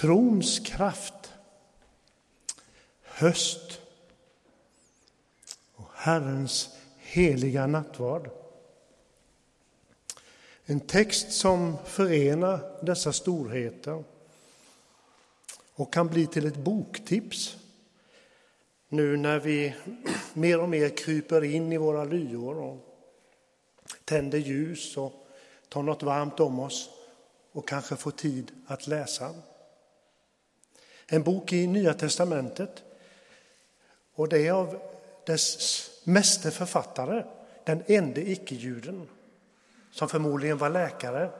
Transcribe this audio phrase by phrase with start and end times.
[0.00, 1.32] Trons kraft.
[3.02, 3.80] Höst.
[5.74, 8.30] Och Herrens heliga nattvard.
[10.64, 14.04] En text som förenar dessa storheter
[15.74, 17.56] och kan bli till ett boktips
[18.88, 19.74] nu när vi
[20.34, 22.78] mer och mer kryper in i våra lyor och
[24.04, 25.26] tänder ljus och
[25.68, 26.90] tar något varmt om oss
[27.52, 29.34] och kanske får tid att läsa.
[31.12, 32.82] En bok i Nya testamentet
[34.14, 34.80] och det är av
[35.26, 37.24] dess meste författare,
[37.64, 39.08] den ende icke-juden
[39.90, 41.30] som förmodligen var läkare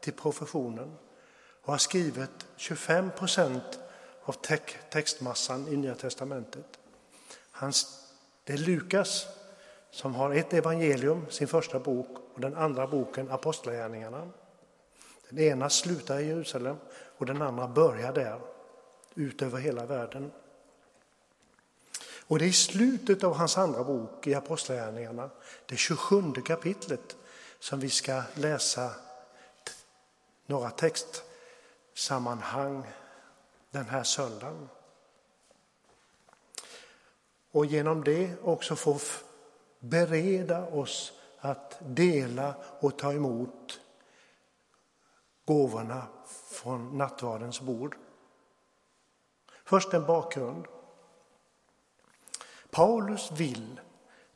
[0.00, 0.96] till professionen
[1.62, 3.78] och har skrivit 25 procent
[4.22, 4.36] av
[4.90, 6.78] textmassan i Nya testamentet.
[7.50, 8.06] Hans,
[8.44, 9.26] det är Lukas
[9.90, 14.28] som har ett evangelium, sin första bok, och den andra boken, Apostlagärningarna.
[15.28, 16.76] Den ena slutar i Jerusalem
[17.18, 18.40] och den andra börjar där,
[19.16, 20.32] ut över hela världen.
[22.26, 25.30] Och det är i slutet av hans andra bok, i Apostlagärningarna,
[25.66, 27.16] det 27 kapitlet,
[27.58, 28.90] som vi ska läsa
[30.46, 32.86] några textsammanhang
[33.70, 34.68] den här söndagen.
[37.50, 38.98] Och genom det också få
[39.78, 43.80] bereda oss att dela och ta emot
[45.44, 46.06] gåvorna
[46.50, 47.96] från nattvardens bord.
[49.66, 50.66] Först en bakgrund.
[52.70, 53.80] Paulus vill,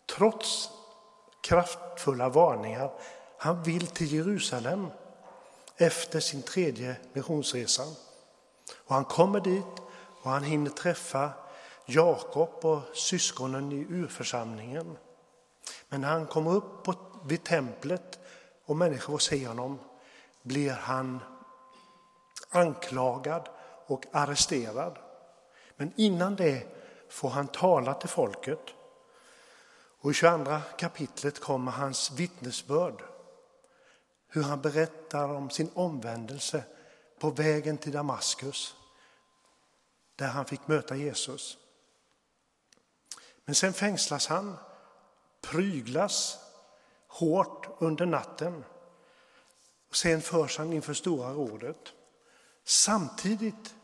[0.06, 0.70] trots
[1.40, 2.92] kraftfulla varningar,
[3.38, 4.86] han vill till Jerusalem
[5.76, 7.82] efter sin tredje missionsresa.
[8.74, 9.80] Och han kommer dit
[10.22, 11.30] och han hinner träffa
[11.86, 14.98] Jakob och syskonen i urförsamlingen.
[15.88, 18.18] Men när han kommer upp på, vid templet
[18.64, 19.78] och människor ser honom
[20.42, 21.20] blir han
[22.50, 23.48] anklagad
[23.86, 24.98] och arresterad.
[25.80, 26.66] Men innan det
[27.08, 28.60] får han tala till folket.
[30.00, 33.02] Och I 22 kapitlet kommer hans vittnesbörd.
[34.28, 36.64] Hur han berättar om sin omvändelse
[37.18, 38.76] på vägen till Damaskus
[40.16, 41.58] där han fick möta Jesus.
[43.44, 44.56] Men sen fängslas han
[45.40, 46.38] pryglas
[47.06, 48.64] hårt under natten.
[49.88, 51.92] Och sen förs han inför Stora rådet.
[52.64, 53.74] Samtidigt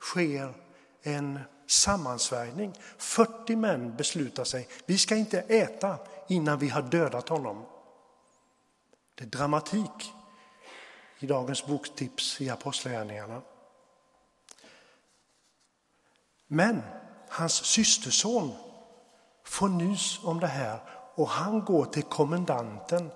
[0.00, 0.63] sker
[1.04, 2.72] en sammansvärjning.
[2.98, 5.98] 40 män beslutar sig, vi ska inte äta
[6.28, 7.64] innan vi har dödat honom.
[9.14, 10.12] Det är dramatik
[11.18, 13.42] i dagens boktips i Apostlagärningarna.
[16.46, 16.82] Men
[17.28, 18.52] hans systerson
[19.44, 20.80] får nys om det här
[21.14, 23.10] och han går till kommendanten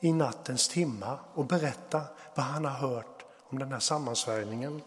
[0.00, 2.04] i nattens timma och berättar
[2.34, 4.82] vad han har hört om den här sammansvärjningen.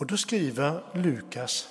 [0.00, 1.68] Och då skriver Lukas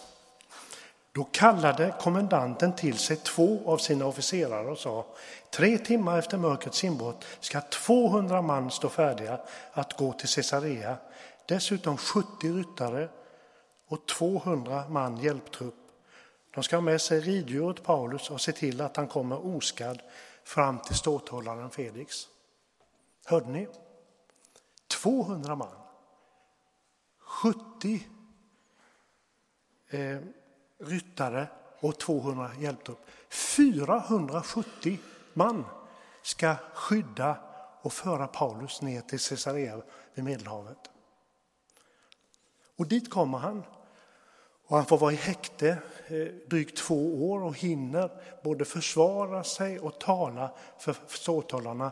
[1.12, 5.06] då kallade kommendanten till sig två av sina officerare och sa
[5.53, 9.39] tre timmar efter mörkrets inbrott ska 200 man stå färdiga
[9.72, 10.97] att gå till Caesarea.
[11.45, 13.09] Dessutom 70 ryttare
[13.88, 15.75] och 200 man hjälptrupp
[16.56, 20.01] de ska ha med sig riddjur åt Paulus och se till att han kommer oskadd
[20.44, 22.28] fram till ståthållaren Felix.
[23.25, 23.68] Hörde ni?
[24.88, 25.75] 200 man.
[27.19, 28.00] 70
[29.89, 30.17] eh,
[30.79, 31.47] ryttare
[31.79, 33.00] och 200 hjälptrupp.
[33.29, 34.97] 470
[35.33, 35.66] man
[36.22, 37.38] ska skydda
[37.81, 39.81] och föra Paulus ner till Caesarea
[40.13, 40.77] vid Medelhavet.
[42.75, 43.63] Och dit kommer han
[44.69, 45.77] och han får vara i häkte
[46.07, 48.11] eh, drygt två år och hinner
[48.44, 51.91] både försvara sig och tala för ståthållarna,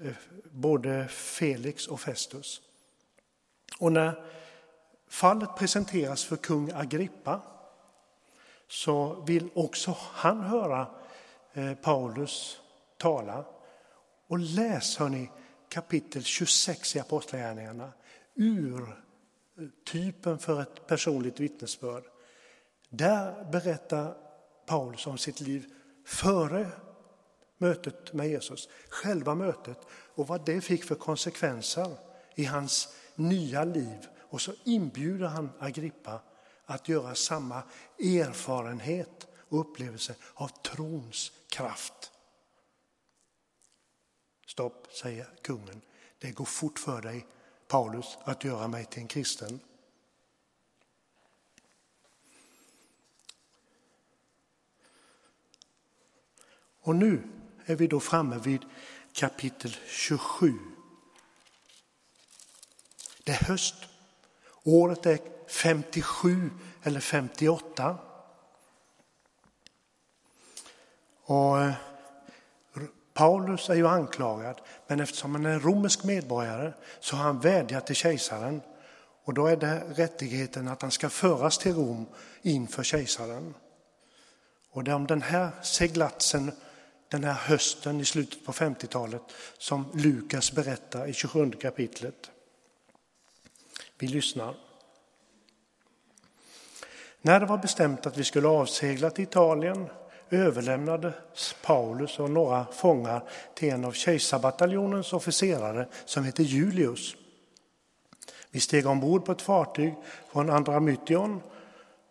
[0.00, 0.12] eh,
[0.50, 2.60] både Felix och Festus.
[3.78, 4.24] Och när
[5.10, 7.40] fallet presenteras för kung Agrippa
[8.68, 10.86] så vill också han höra
[11.52, 12.60] eh, Paulus
[12.96, 13.44] tala.
[14.26, 15.30] Och läs hörni,
[15.68, 17.92] kapitel 26 i Apostlagärningarna
[18.34, 22.04] ur eh, typen för ett personligt vittnesbörd.
[22.88, 24.14] Där berättar
[24.66, 25.64] Paulus om sitt liv
[26.06, 26.66] före
[27.58, 29.78] mötet med Jesus, själva mötet
[30.14, 31.96] och vad det fick för konsekvenser
[32.34, 34.08] i hans nya liv.
[34.30, 36.20] Och så inbjuder han Agrippa
[36.64, 37.62] att göra samma
[37.98, 42.12] erfarenhet och upplevelse av trons kraft.
[44.46, 45.80] Stopp, säger kungen.
[46.18, 47.26] Det går fort för dig
[47.68, 49.60] Paulus att göra mig till en kristen.
[56.80, 57.22] Och nu
[57.64, 58.64] är vi då framme vid
[59.12, 60.58] kapitel 27.
[63.24, 63.89] Det är höst
[64.64, 66.50] Året är 57
[66.82, 67.98] eller 58.
[71.24, 71.72] Och eh,
[73.14, 77.96] Paulus är ju anklagad, men eftersom han är romersk medborgare så har han vädjat till
[77.96, 78.60] kejsaren.
[79.24, 82.06] Och då är det rättigheten att han ska föras till Rom
[82.42, 83.54] inför kejsaren.
[84.70, 86.52] Och det är om den här seglatsen
[87.10, 89.22] den här hösten i slutet på 50-talet
[89.58, 92.30] som Lukas berättar i 27 kapitlet.
[94.00, 94.54] Vi lyssnar.
[97.22, 99.88] När det var bestämt att vi skulle avsegla till Italien
[100.30, 107.16] överlämnades Paulus och några fångar till en av kejsarbataljonens officerare som heter Julius.
[108.50, 109.94] Vi steg ombord på ett fartyg
[110.32, 111.42] från Andramytion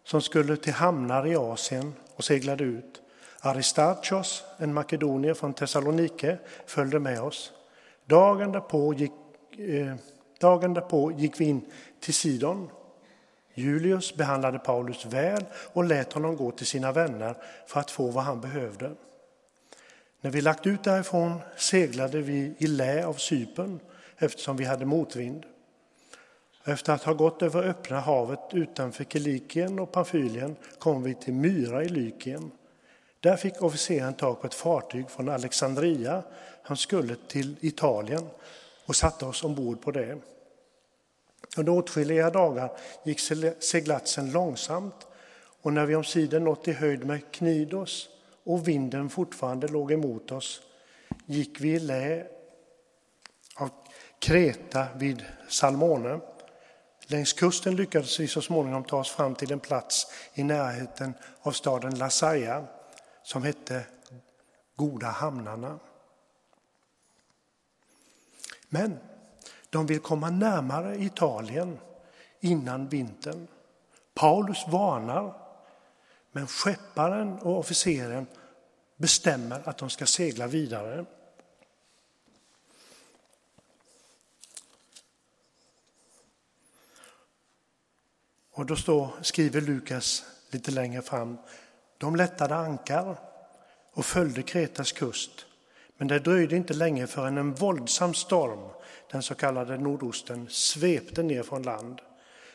[0.03, 3.01] som skulle till hamnar i Asien och seglade ut.
[3.39, 7.51] Aristarchos, en makedonier från Thessalonike, följde med oss.
[8.05, 9.11] Dagen därpå gick,
[9.59, 9.95] eh,
[10.39, 11.61] dagen därpå gick vi in
[11.99, 12.69] till Sidon.
[13.53, 17.35] Julius behandlade Paulus väl och lät honom gå till sina vänner
[17.67, 18.91] för att få vad han behövde.
[20.21, 23.79] När vi lagt ut därifrån seglade vi i lä av Cypern
[24.17, 25.45] eftersom vi hade motvind.
[26.63, 31.83] Efter att ha gått över öppna havet utanför Kilikien och Pamfylien kom vi till Myra
[31.83, 32.51] i Lykien.
[33.19, 36.23] Där fick officeren tag på ett fartyg från Alexandria.
[36.63, 38.29] Han skulle till Italien
[38.89, 40.17] och satte oss ombord på det.
[41.57, 42.71] Under åtskilliga dagar
[43.03, 43.19] gick
[43.59, 45.07] seglatsen långsamt
[45.61, 48.09] och när vi omsider nått i höjd med Knidos
[48.43, 50.61] och vinden fortfarande låg emot oss
[51.25, 52.27] gick vi i lä
[53.55, 53.69] av
[54.19, 56.19] Kreta vid Salmone.
[57.07, 61.51] Längs kusten lyckades vi så småningom ta oss fram till en plats i närheten av
[61.51, 62.65] staden Lasaya
[63.23, 63.83] som hette
[64.75, 65.79] Goda hamnarna.
[68.69, 68.99] Men
[69.69, 71.79] de vill komma närmare Italien
[72.39, 73.47] innan vintern.
[74.13, 75.33] Paulus varnar,
[76.31, 78.27] men skepparen och officeren
[78.95, 81.05] bestämmer att de ska segla vidare.
[88.51, 91.37] Och då står, skriver Lukas lite längre fram
[91.97, 93.19] de lättade ankar
[93.93, 95.45] och följde Kretas kust.
[95.99, 98.59] Men det dröjde inte länge förrän en våldsam storm,
[99.11, 102.01] den så kallade nordosten, svepte ner från land.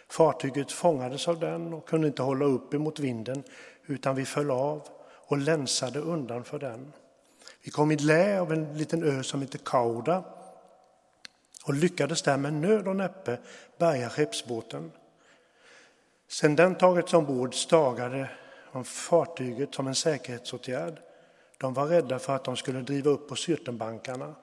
[0.08, 3.42] Fartyget fångades av den och kunde inte hålla upp emot vinden
[3.86, 4.88] utan vi föll av
[5.26, 6.92] och länsade undan för den.
[7.64, 10.24] Vi kom i lä av en liten ö som heter Kauda
[11.64, 13.38] och lyckades där med nöd och näppe
[13.78, 14.92] bärga skeppsbåten.
[16.28, 18.30] Sedan den tagits ombord stagade
[18.72, 21.00] om fartyget som en säkerhetsåtgärd.
[21.58, 24.34] De var rädda för att de skulle driva upp på Syrtenbankarna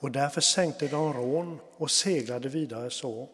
[0.00, 3.28] och därför sänkte de rån och seglade vidare så.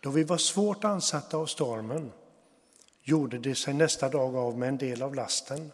[0.00, 2.12] Då vi var svårt ansatta av stormen
[3.02, 5.72] gjorde de sig nästa dag av med en del av lasten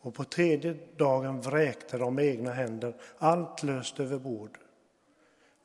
[0.00, 4.58] och på tredje dagen vräkte de med egna händer allt löst över bord.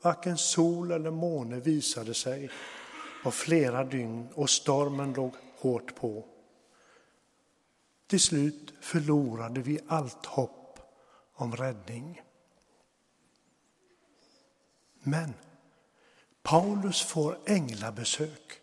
[0.01, 2.49] Varken sol eller måne visade sig
[3.23, 6.23] på flera dygn och stormen låg hårt på.
[8.11, 10.79] Till slut förlorade vi allt hopp
[11.33, 12.21] om räddning.
[15.03, 15.33] Men
[16.43, 18.61] Paulus får änglabesök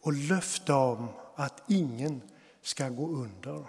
[0.00, 2.22] och löfte om att ingen
[2.62, 3.64] ska gå under.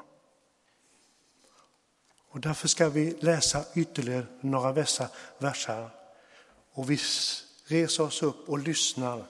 [2.30, 4.72] Och därför ska vi läsa ytterligare några
[5.40, 5.90] verser
[6.72, 7.00] och vi
[7.66, 9.26] reser oss upp och lyssnar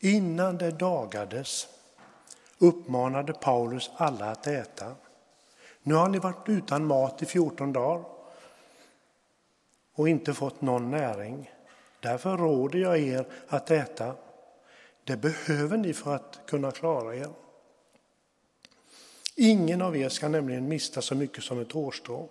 [0.00, 1.68] Innan det dagades
[2.58, 4.94] uppmanade Paulus alla att äta.
[5.82, 8.04] Nu har ni varit utan mat i 14 dagar
[9.94, 11.50] och inte fått någon näring.
[12.00, 14.14] Därför råder jag er att äta.
[15.04, 17.30] Det behöver ni för att kunna klara er.
[19.36, 22.28] Ingen av er ska nämligen mista så mycket som ett hårstrå.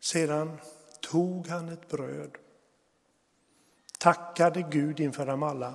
[0.00, 0.58] Sedan
[1.00, 2.30] tog han ett bröd
[3.98, 5.74] tackade Gud inför dem alla,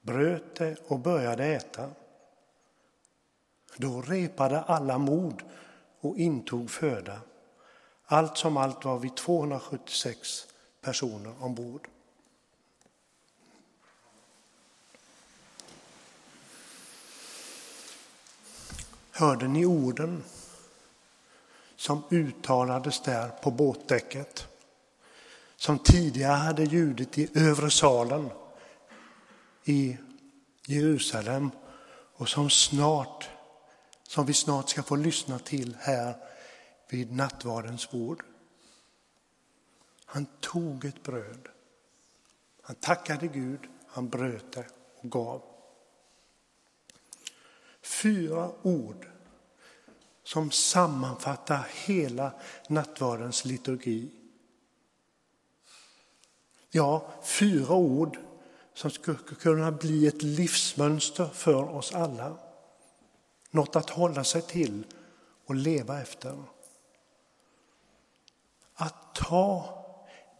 [0.00, 1.90] bröt det och började äta.
[3.76, 5.42] Då repade alla mod
[6.00, 7.20] och intog föda.
[8.04, 10.46] Allt som allt var vi 276
[10.80, 11.88] personer ombord.
[19.10, 20.24] Hörde ni orden
[21.76, 24.49] som uttalades där på båtdäcket?
[25.60, 28.30] Som tidigare hade ljudit i övre salen
[29.64, 29.96] i
[30.66, 31.50] Jerusalem
[32.14, 33.28] och som snart,
[34.02, 36.16] som vi snart ska få lyssna till här
[36.88, 38.24] vid nattvardens bord.
[40.04, 41.48] Han tog ett bröd.
[42.62, 45.42] Han tackade Gud, han bröt det och gav.
[47.82, 49.06] Fyra ord
[50.24, 52.32] som sammanfattar hela
[52.68, 54.19] nattvardens liturgi.
[56.70, 58.18] Ja, fyra ord
[58.74, 62.36] som skulle kunna bli ett livsmönster för oss alla.
[63.50, 64.86] Något att hålla sig till
[65.46, 66.42] och leva efter.
[68.74, 69.76] Att ta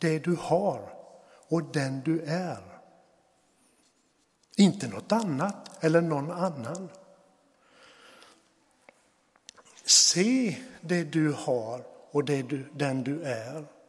[0.01, 0.95] det du har
[1.49, 2.81] och den du är.
[4.57, 6.89] Inte något annat eller någon annan.
[9.85, 13.80] Se det du har och det du, den du är.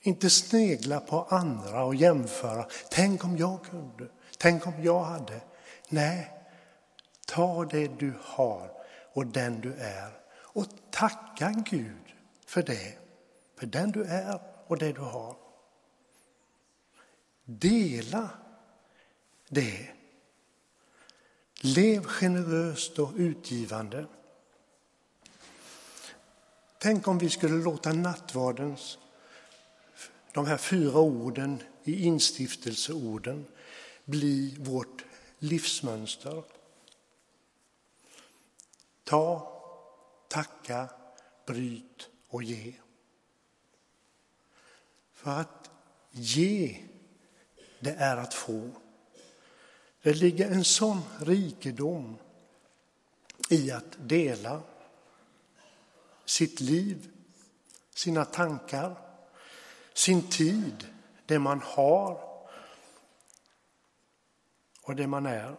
[0.00, 2.66] Inte snegla på andra och jämföra.
[2.90, 4.08] Tänk om jag kunde.
[4.38, 5.40] Tänk om jag hade.
[5.88, 6.30] Nej,
[7.26, 8.70] ta det du har
[9.12, 12.14] och den du är och tacka Gud
[12.46, 12.98] för det.
[13.58, 15.36] För den du är och det du har.
[17.44, 18.30] Dela
[19.48, 19.88] det.
[21.60, 24.06] Lev generöst och utgivande.
[26.78, 28.98] Tänk om vi skulle låta nattvardens,
[30.32, 33.46] de här fyra orden i instiftelseorden,
[34.04, 35.04] bli vårt
[35.38, 36.42] livsmönster.
[39.04, 39.60] Ta,
[40.28, 40.88] tacka,
[41.46, 42.74] bryt och ge.
[45.12, 45.70] För att
[46.10, 46.76] ge,
[47.80, 48.70] det är att få.
[50.02, 52.16] Det ligger en sån rikedom
[53.50, 54.62] i att dela
[56.24, 57.10] sitt liv,
[57.94, 59.09] sina tankar,
[59.94, 60.88] sin tid,
[61.26, 62.30] det man har
[64.82, 65.56] och det man är.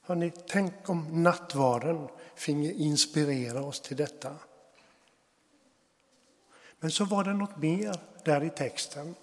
[0.00, 4.36] Hörrni, tänk om nattvarden finge inspirera oss till detta.
[6.80, 9.14] Men så var det något mer där i texten.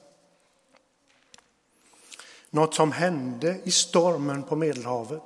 [2.50, 5.24] Något som hände i stormen på Medelhavet.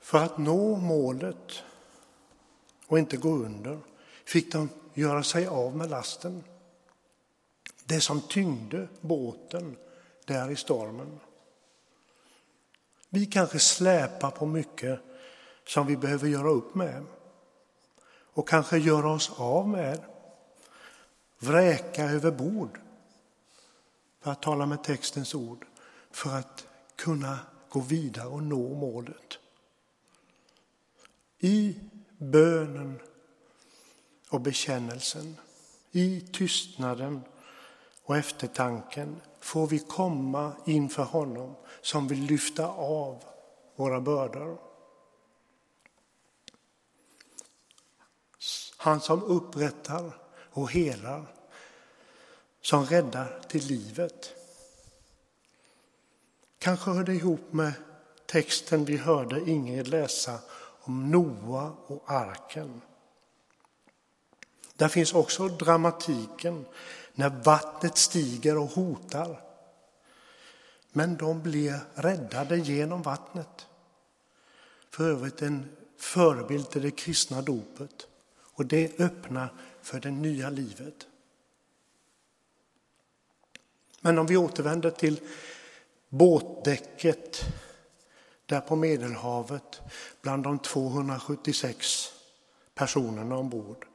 [0.00, 1.62] För att nå målet
[2.86, 3.78] och inte gå under
[4.30, 6.44] fick de göra sig av med lasten.
[7.84, 9.76] Det som tyngde båten
[10.24, 11.20] där i stormen.
[13.08, 15.00] Vi kanske släpar på mycket
[15.66, 17.04] som vi behöver göra upp med
[18.32, 20.04] och kanske göra oss av med,
[21.38, 22.80] vräka över bord,
[24.20, 25.66] för att tala med textens ord,
[26.10, 29.38] för att kunna gå vidare och nå målet.
[31.38, 31.76] I
[32.18, 33.00] bönen
[34.30, 35.36] och bekännelsen,
[35.92, 37.20] i tystnaden
[38.02, 43.24] och eftertanken får vi komma inför honom som vill lyfta av
[43.76, 44.58] våra bördor.
[48.76, 50.16] Han som upprättar
[50.50, 51.34] och helar,
[52.60, 54.34] som räddar till livet.
[56.58, 57.72] Kanske hör det ihop med
[58.26, 60.38] texten vi hörde Ingrid läsa
[60.80, 62.80] om Noa och arken.
[64.80, 66.66] Där finns också dramatiken
[67.12, 69.40] när vattnet stiger och hotar.
[70.92, 73.66] Men de blir räddade genom vattnet.
[74.90, 78.06] För övrigt en förebild till det kristna dopet.
[78.38, 81.06] Och det öppnar för det nya livet.
[84.00, 85.20] Men om vi återvänder till
[86.08, 87.40] båtdäcket
[88.46, 89.80] där på Medelhavet
[90.22, 92.12] bland de 276
[92.74, 93.89] personerna ombord.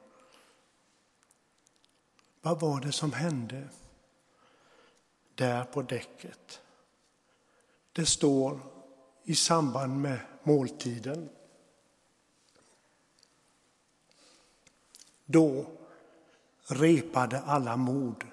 [2.46, 3.68] Vad var det som hände
[5.34, 6.60] där på däcket?
[7.92, 8.60] Det står
[9.24, 11.28] i samband med måltiden.
[15.24, 15.66] Då
[16.66, 18.24] repade alla mod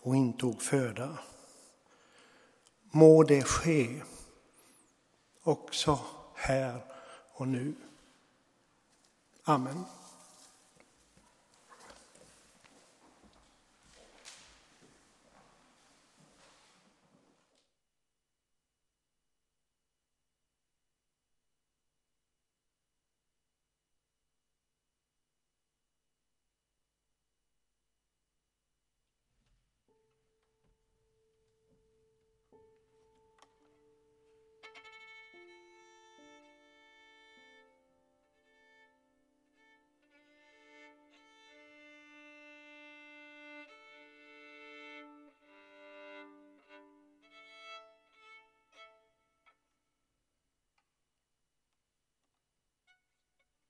[0.00, 1.18] och intog föda.
[2.82, 4.02] Må det ske
[5.42, 5.98] också
[6.34, 6.80] här
[7.32, 7.74] och nu.
[9.44, 9.84] Amen.